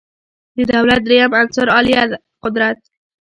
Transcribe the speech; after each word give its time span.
د 0.57 0.59
دولت 0.73 0.99
دریم 1.05 1.31
عنصر 1.39 1.67
عالیه 1.75 2.03
قدرت 2.43 2.79